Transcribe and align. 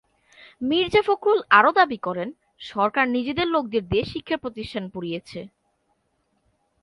মির্জা 0.61 1.01
ফখরুল 1.07 1.39
আরও 1.49 1.71
দাবি 1.79 1.97
করেন, 1.97 2.29
সরকার 2.71 3.05
নিজেদের 3.07 3.47
লোকদের 3.47 3.83
দিয়ে 3.89 4.03
শিক্ষা 4.03 4.37
প্রতিষ্ঠান 4.37 4.83
পুড়িয়েছে। 4.93 5.39